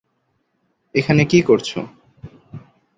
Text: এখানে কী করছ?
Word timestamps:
এখানে 0.95 1.21
কী 1.25 1.39
করছ? 1.41 1.69